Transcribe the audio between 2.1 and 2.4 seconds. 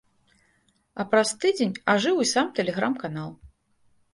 і